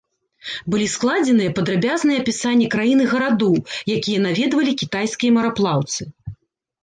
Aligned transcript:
Былі 0.73 0.85
складзеныя 0.93 1.51
падрабязныя 1.57 2.21
апісанні 2.23 2.67
краін 2.75 3.03
і 3.05 3.05
гарадоў, 3.11 3.55
якія 3.97 4.23
наведвалі 4.25 4.71
кітайскія 4.83 5.31
мараплаўцы. 5.39 6.01